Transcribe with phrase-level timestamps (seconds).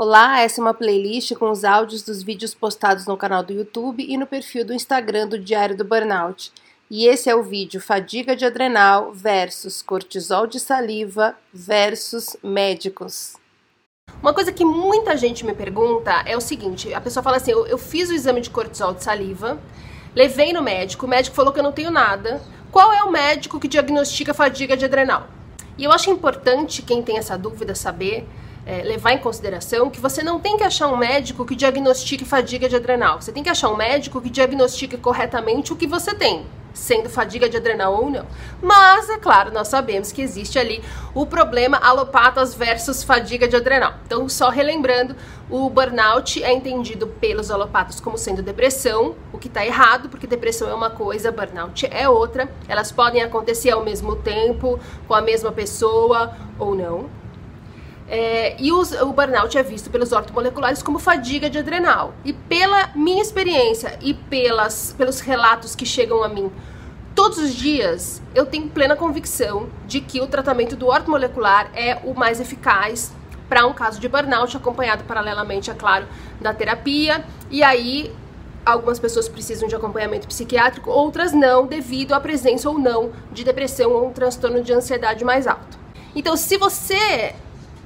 [0.00, 4.06] Olá, essa é uma playlist com os áudios dos vídeos postados no canal do YouTube
[4.08, 6.52] e no perfil do Instagram do Diário do Burnout.
[6.88, 13.34] E esse é o vídeo Fadiga de Adrenal versus Cortisol de Saliva versus Médicos.
[14.22, 17.66] Uma coisa que muita gente me pergunta é o seguinte: a pessoa fala assim, eu,
[17.66, 19.60] eu fiz o exame de cortisol de saliva,
[20.14, 22.40] levei no médico, o médico falou que eu não tenho nada.
[22.70, 25.26] Qual é o médico que diagnostica fadiga de adrenal?
[25.76, 28.28] E eu acho importante quem tem essa dúvida saber
[28.68, 32.68] é, levar em consideração que você não tem que achar um médico que diagnostique fadiga
[32.68, 33.18] de adrenal.
[33.18, 37.48] Você tem que achar um médico que diagnostique corretamente o que você tem, sendo fadiga
[37.48, 38.26] de adrenal ou não.
[38.60, 40.84] Mas, é claro, nós sabemos que existe ali
[41.14, 43.94] o problema alopatas versus fadiga de adrenal.
[44.04, 45.16] Então, só relembrando,
[45.48, 50.68] o burnout é entendido pelos alopatas como sendo depressão, o que está errado, porque depressão
[50.68, 52.46] é uma coisa, burnout é outra.
[52.68, 57.08] Elas podem acontecer ao mesmo tempo, com a mesma pessoa ou não.
[58.10, 62.14] É, e os, o burnout é visto pelos ortomoleculares como fadiga de adrenal.
[62.24, 66.50] E pela minha experiência e pelas, pelos relatos que chegam a mim
[67.14, 72.14] todos os dias, eu tenho plena convicção de que o tratamento do ortomolecular é o
[72.14, 73.12] mais eficaz
[73.48, 76.06] para um caso de burnout, acompanhado paralelamente, é claro,
[76.40, 77.24] da terapia.
[77.50, 78.14] E aí,
[78.64, 83.90] algumas pessoas precisam de acompanhamento psiquiátrico, outras não, devido à presença ou não de depressão
[83.90, 85.76] ou um transtorno de ansiedade mais alto.
[86.14, 87.34] Então, se você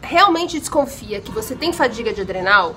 [0.02, 2.74] realmente desconfia que você tem fadiga de adrenal,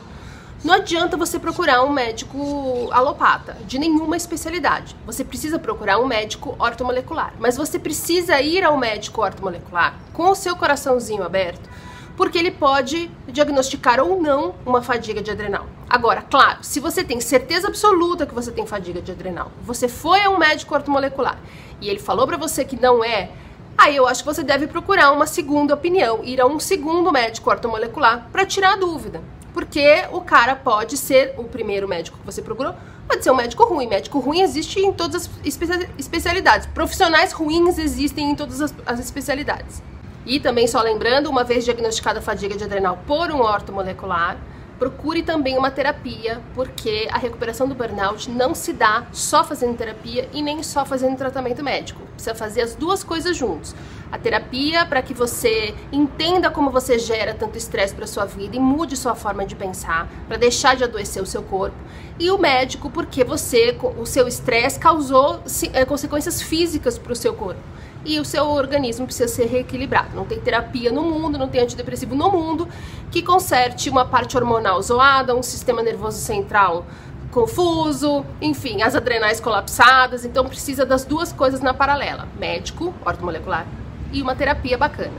[0.64, 4.96] não adianta você procurar um médico alopata, de nenhuma especialidade.
[5.06, 7.34] Você precisa procurar um médico ortomolecular.
[7.40, 11.70] Mas você precisa ir ao médico ortomolecular com o seu coraçãozinho aberto,
[12.18, 15.68] porque ele pode diagnosticar ou não uma fadiga de adrenal.
[15.88, 20.22] Agora, claro, se você tem certeza absoluta que você tem fadiga de adrenal, você foi
[20.22, 21.38] a um médico ortomolecular
[21.80, 23.30] e ele falou para você que não é
[23.78, 27.50] Aí eu acho que você deve procurar uma segunda opinião, ir a um segundo médico
[27.50, 29.22] ortomolecular para tirar a dúvida.
[29.54, 32.74] Porque o cara pode ser o primeiro médico que você procurou,
[33.08, 33.88] pode ser um médico ruim.
[33.88, 35.30] Médico ruim existe em todas as
[35.98, 36.68] especialidades.
[36.68, 39.82] Profissionais ruins existem em todas as, especialidades.
[40.26, 44.38] E também, só lembrando, uma vez diagnosticada a fadiga de adrenal por um ortomolecular,
[44.78, 50.30] procure também uma terapia, porque a recuperação do burnout não se dá só fazendo terapia
[50.34, 52.02] e nem só fazendo tratamento médico.
[52.14, 53.76] Precisa fazer as duas coisas juntos.
[54.12, 58.60] A terapia para que você entenda como você gera tanto estresse para sua vida e
[58.60, 61.76] mude sua forma de pensar, para deixar de adoecer o seu corpo.
[62.20, 65.42] E o médico porque você, o seu estresse causou
[65.74, 67.60] é, consequências físicas para o seu corpo
[68.06, 70.16] e o seu organismo precisa ser reequilibrado.
[70.16, 72.68] Não tem terapia no mundo, não tem antidepressivo no mundo
[73.12, 76.86] que conserte uma parte hormonal zoada, um sistema nervoso central
[77.32, 80.24] confuso, enfim, as adrenais colapsadas.
[80.24, 83.66] Então precisa das duas coisas na paralela: médico, ortomolecular
[84.16, 85.14] e uma terapia bacana.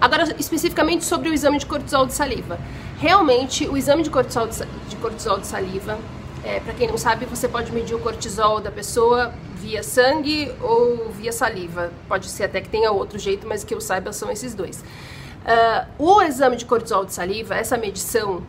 [0.00, 2.58] Agora, especificamente sobre o exame de cortisol de saliva.
[2.98, 4.56] Realmente, o exame de cortisol de,
[4.88, 5.98] de, cortisol de saliva,
[6.42, 11.10] é, para quem não sabe, você pode medir o cortisol da pessoa via sangue ou
[11.10, 11.92] via saliva.
[12.08, 14.80] Pode ser até que tenha outro jeito, mas que eu saiba são esses dois.
[14.80, 18.42] Uh, o exame de cortisol de saliva, essa medição,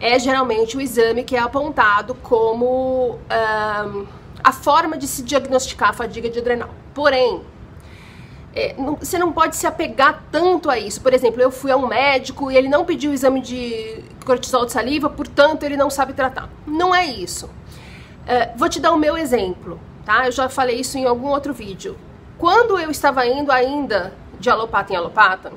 [0.00, 4.06] é geralmente o exame que é apontado como uh,
[4.42, 6.70] a forma de se diagnosticar a fadiga de adrenal.
[6.92, 7.42] Porém,
[8.56, 11.00] é, não, você não pode se apegar tanto a isso.
[11.00, 14.66] Por exemplo, eu fui a um médico e ele não pediu o exame de cortisol
[14.66, 16.48] de saliva, portanto ele não sabe tratar.
[16.66, 17.46] Não é isso.
[17.46, 20.24] Uh, vou te dar o meu exemplo tá?
[20.24, 21.98] Eu já falei isso em algum outro vídeo.
[22.38, 25.52] Quando eu estava indo ainda de alopata em alopata,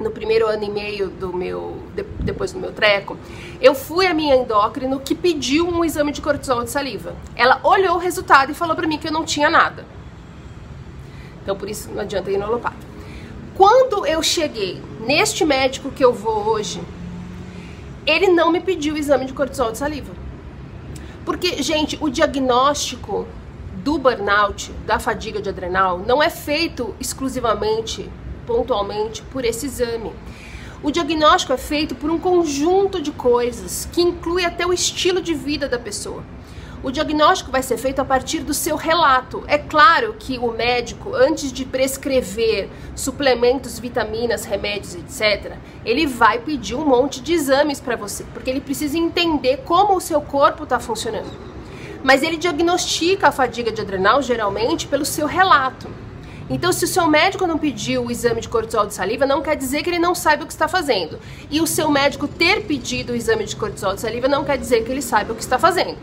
[0.00, 3.16] no primeiro ano e meio do meu de, depois do meu treco,
[3.60, 7.14] eu fui a minha endócrino que pediu um exame de cortisol de saliva.
[7.36, 9.84] Ela olhou o resultado e falou para mim que eu não tinha nada.
[11.48, 12.76] Então por isso não adianta ir no alopata.
[13.54, 16.78] Quando eu cheguei neste médico que eu vou hoje,
[18.04, 20.12] ele não me pediu o exame de cortisol de saliva.
[21.24, 23.26] Porque, gente, o diagnóstico
[23.76, 28.10] do burnout, da fadiga de adrenal, não é feito exclusivamente,
[28.46, 30.12] pontualmente, por esse exame.
[30.82, 35.32] O diagnóstico é feito por um conjunto de coisas que inclui até o estilo de
[35.32, 36.22] vida da pessoa.
[36.82, 39.42] O diagnóstico vai ser feito a partir do seu relato.
[39.48, 45.54] É claro que o médico, antes de prescrever suplementos, vitaminas, remédios, etc.,
[45.84, 50.00] ele vai pedir um monte de exames para você, porque ele precisa entender como o
[50.00, 51.48] seu corpo está funcionando
[52.02, 55.88] mas ele diagnostica a fadiga de adrenal geralmente pelo seu relato.
[56.50, 59.54] Então, se o seu médico não pediu o exame de cortisol de saliva, não quer
[59.54, 61.18] dizer que ele não saiba o que está fazendo.
[61.50, 64.82] E o seu médico ter pedido o exame de cortisol de saliva não quer dizer
[64.84, 65.98] que ele saiba o que está fazendo.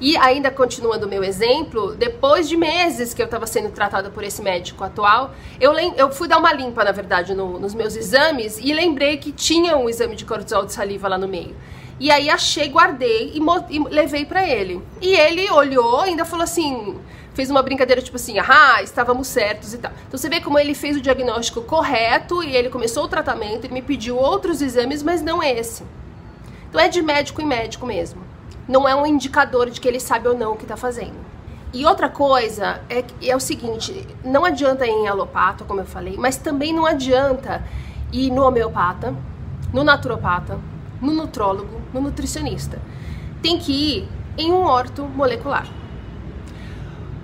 [0.00, 4.24] E ainda continuando o meu exemplo, depois de meses que eu estava sendo tratada por
[4.24, 8.58] esse médico atual, eu, eu fui dar uma limpa, na verdade, no, nos meus exames
[8.58, 11.54] e lembrei que tinha um exame de cortisol de saliva lá no meio.
[12.00, 14.82] E aí achei, guardei e, e levei para ele.
[15.00, 16.98] E ele olhou e ainda falou assim,
[17.32, 19.92] fez uma brincadeira tipo assim, ah, estávamos certos e tal.
[20.08, 23.74] Então você vê como ele fez o diagnóstico correto e ele começou o tratamento, ele
[23.74, 25.84] me pediu outros exames, mas não esse.
[26.68, 28.33] Então é de médico em médico mesmo
[28.68, 31.24] não é um indicador de que ele sabe ou não o que está fazendo.
[31.72, 36.16] E outra coisa é, é o seguinte: não adianta ir em alopata, como eu falei,
[36.16, 37.62] mas também não adianta
[38.12, 39.14] ir no homeopata,
[39.72, 40.58] no naturopata,
[41.00, 42.80] no nutrólogo, no nutricionista.
[43.42, 44.08] Tem que ir
[44.38, 45.66] em um orto molecular.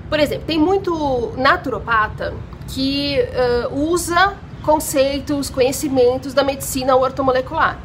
[0.09, 2.35] Por exemplo, tem muito naturopata
[2.67, 3.19] que
[3.71, 7.79] uh, usa conceitos, conhecimentos da medicina ortomolecular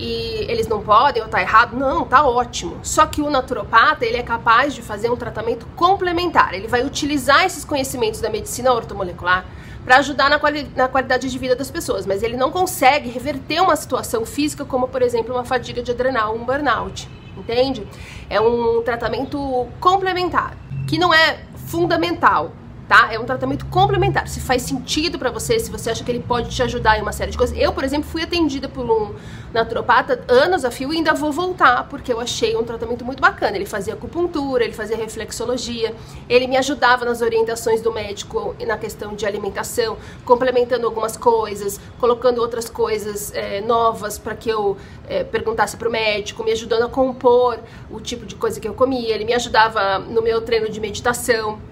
[0.00, 1.76] e eles não podem ou tá errado.
[1.76, 2.78] Não, tá ótimo.
[2.82, 6.54] Só que o naturopata, ele é capaz de fazer um tratamento complementar.
[6.54, 9.44] Ele vai utilizar esses conhecimentos da medicina ortomolecular
[9.84, 13.60] para ajudar na, quali na qualidade de vida das pessoas, mas ele não consegue reverter
[13.60, 17.86] uma situação física como, por exemplo, uma fadiga de adrenal, um burnout, entende?
[18.28, 20.54] É um tratamento complementar,
[20.86, 22.52] que não é fundamental,
[22.90, 23.08] tá?
[23.12, 24.26] É um tratamento complementar.
[24.26, 27.12] Se faz sentido para você, se você acha que ele pode te ajudar em uma
[27.12, 27.56] série de coisas.
[27.56, 29.14] Eu, por exemplo, fui atendida por um
[29.54, 33.54] naturopata anos a fio e ainda vou voltar, porque eu achei um tratamento muito bacana.
[33.56, 35.94] Ele fazia acupuntura, ele fazia reflexologia,
[36.28, 42.40] ele me ajudava nas orientações do médico na questão de alimentação, complementando algumas coisas, colocando
[42.40, 44.76] outras coisas é, novas para que eu
[45.08, 48.74] é, perguntasse para o médico, me ajudando a compor o tipo de coisa que eu
[48.74, 49.14] comia.
[49.14, 51.69] Ele me ajudava no meu treino de meditação.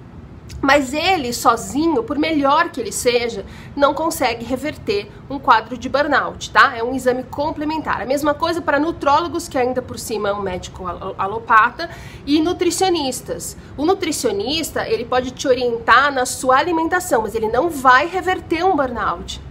[0.60, 3.44] Mas ele sozinho, por melhor que ele seja,
[3.76, 6.76] não consegue reverter um quadro de burnout, tá?
[6.76, 8.02] É um exame complementar.
[8.02, 10.84] A mesma coisa para nutrólogos, que ainda por cima é um médico
[11.16, 11.88] alopata,
[12.26, 13.56] e nutricionistas.
[13.76, 18.74] O nutricionista, ele pode te orientar na sua alimentação, mas ele não vai reverter um
[18.74, 19.47] burnout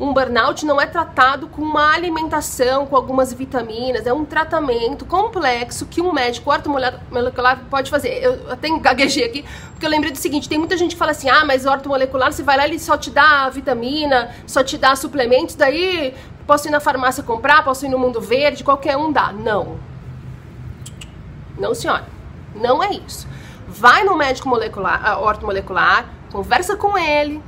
[0.00, 5.86] um burnout não é tratado com uma alimentação, com algumas vitaminas, é um tratamento complexo
[5.86, 8.22] que um médico ortomolecular pode fazer.
[8.22, 11.28] Eu até gaguejei aqui, porque eu lembrei do seguinte, tem muita gente que fala assim,
[11.28, 15.56] ah, mas ortomolecular, você vai lá, ele só te dá vitamina, só te dá suplementos,
[15.56, 16.14] daí
[16.46, 19.32] posso ir na farmácia comprar, posso ir no mundo verde, qualquer um dá.
[19.32, 19.78] Não.
[21.58, 22.06] Não, senhora.
[22.54, 23.26] Não é isso.
[23.66, 27.42] Vai no médico molecular, ah, ortomolecular, conversa com ele,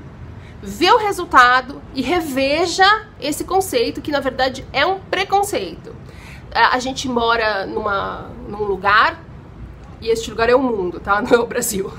[0.62, 2.86] vê o resultado e reveja
[3.20, 5.94] esse conceito que na verdade é um preconceito.
[6.52, 9.22] A gente mora numa, num lugar,
[10.00, 11.20] e este lugar é o mundo, tá?
[11.22, 11.92] Não é o Brasil,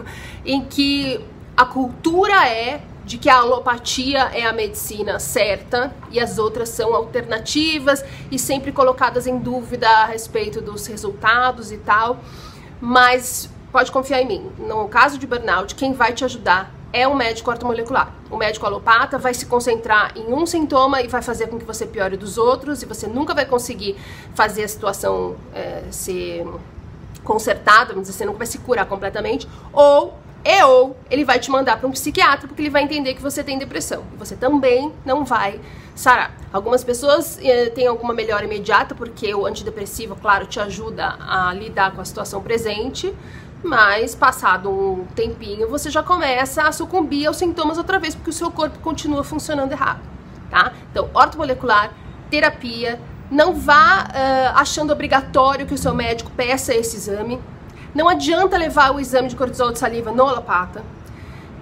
[0.46, 1.24] em que
[1.56, 6.94] a cultura é de que a alopatia é a medicina certa e as outras são
[6.94, 12.20] alternativas e sempre colocadas em dúvida a respeito dos resultados e tal.
[12.80, 17.16] Mas pode confiar em mim, no caso de burnout, quem vai te ajudar é um
[17.16, 18.14] médico ortomolecular.
[18.30, 21.86] O médico alopata vai se concentrar em um sintoma e vai fazer com que você
[21.86, 23.96] piore dos outros e você nunca vai conseguir
[24.34, 26.46] fazer a situação é, ser
[27.24, 31.52] consertada, vamos dizer, você nunca vai se curar completamente, ou e ou ele vai te
[31.52, 34.92] mandar para um psiquiatra porque ele vai entender que você tem depressão e você também
[35.06, 35.60] não vai
[35.94, 36.36] sarar.
[36.52, 41.92] Algumas pessoas eh, têm alguma melhora imediata porque o antidepressivo, claro, te ajuda a lidar
[41.92, 43.14] com a situação presente,
[43.64, 48.34] mas passado um tempinho você já começa a sucumbir aos sintomas outra vez, porque o
[48.34, 50.00] seu corpo continua funcionando errado,
[50.50, 50.74] tá?
[50.92, 51.92] Então, ortomolecular,
[52.30, 53.00] terapia,
[53.30, 57.40] não vá uh, achando obrigatório que o seu médico peça esse exame.
[57.94, 60.84] Não adianta levar o exame de cortisol de saliva no alopata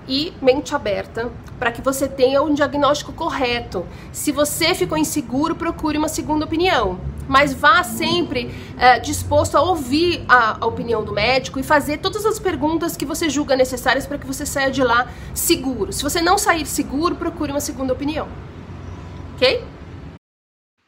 [0.08, 3.86] e mente aberta para que você tenha um diagnóstico correto.
[4.12, 7.00] Se você ficou inseguro, procure uma segunda opinião.
[7.30, 12.26] Mas vá sempre é, disposto a ouvir a, a opinião do médico e fazer todas
[12.26, 15.94] as perguntas que você julga necessárias para que você saia de lá seguro.
[15.94, 18.28] Se você não sair seguro, procure uma segunda opinião.
[19.36, 19.64] Ok?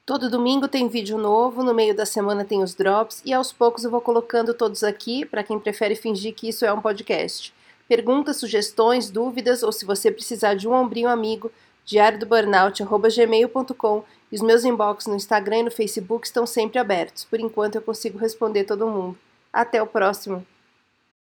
[0.03, 3.83] Todo domingo tem vídeo novo, no meio da semana tem os drops e aos poucos
[3.83, 7.53] eu vou colocando todos aqui para quem prefere fingir que isso é um podcast.
[7.87, 11.51] Perguntas, sugestões, dúvidas ou se você precisar de um ombrinho amigo,
[11.85, 17.25] diariodoburnout.gmail.com e os meus inbox no Instagram e no Facebook estão sempre abertos.
[17.25, 19.17] Por enquanto eu consigo responder todo mundo.
[19.51, 20.45] Até o próximo!